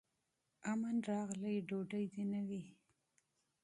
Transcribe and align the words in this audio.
امن 0.71 0.95
راغلی 1.09 1.55
ډوډۍ 1.67 2.05
دي 2.13 2.23
نه 2.31 2.41
وي 2.47 2.63